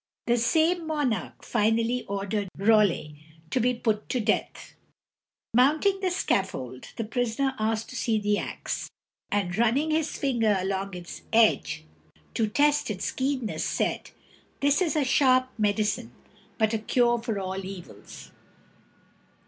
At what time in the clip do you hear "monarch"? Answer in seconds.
0.87-1.45